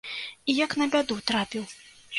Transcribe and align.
І 0.49 0.55
як 0.61 0.71
на 0.83 0.89
бяду, 0.97 1.21
трапіў. 1.29 1.63